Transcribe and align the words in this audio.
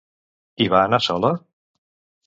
Hi 0.63 0.67
va 0.75 0.81
anar 0.87 1.01
sola? 1.09 1.33